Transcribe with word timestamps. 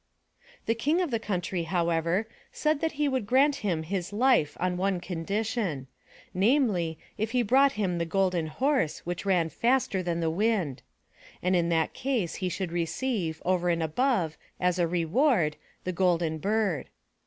The 0.65 0.73
King 0.73 0.99
of 0.99 1.11
the 1.11 1.19
country, 1.19 1.61
however, 1.61 2.27
said 2.51 2.81
that 2.81 2.93
he 2.93 3.07
would 3.07 3.27
grant 3.27 3.57
him 3.57 3.83
his 3.83 4.11
life 4.11 4.57
on 4.59 4.75
one 4.75 4.99
condition— 4.99 5.85
^namely, 6.35 6.97
if 7.19 7.33
he 7.33 7.43
brought 7.43 7.73
him 7.73 7.99
the 7.99 8.05
Golden 8.07 8.47
Horse 8.47 9.05
which 9.05 9.27
ran 9.27 9.49
faster 9.49 10.01
than 10.01 10.19
the 10.19 10.31
wind. 10.31 10.81
And 11.43 11.55
in 11.55 11.69
that 11.69 11.93
case 11.93 12.33
he 12.41 12.49
should 12.49 12.71
receive, 12.71 13.43
over 13.45 13.69
and 13.69 13.83
above, 13.83 14.39
as 14.59 14.79
a 14.79 14.87
reward, 14.87 15.55
the 15.83 15.93
Golden 15.93 16.39
Bird. 16.39 16.89